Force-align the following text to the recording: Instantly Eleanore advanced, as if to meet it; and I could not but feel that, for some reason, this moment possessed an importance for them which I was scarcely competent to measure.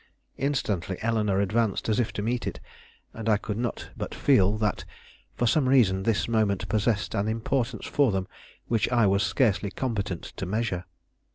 Instantly 0.39 0.97
Eleanore 1.03 1.39
advanced, 1.39 1.87
as 1.87 1.99
if 1.99 2.11
to 2.13 2.23
meet 2.23 2.47
it; 2.47 2.59
and 3.13 3.29
I 3.29 3.37
could 3.37 3.59
not 3.59 3.91
but 3.95 4.15
feel 4.15 4.57
that, 4.57 4.83
for 5.35 5.45
some 5.45 5.69
reason, 5.69 6.01
this 6.01 6.27
moment 6.27 6.67
possessed 6.67 7.13
an 7.13 7.27
importance 7.27 7.85
for 7.85 8.11
them 8.11 8.27
which 8.67 8.89
I 8.89 9.05
was 9.05 9.21
scarcely 9.21 9.69
competent 9.69 10.23
to 10.37 10.47
measure. 10.47 10.85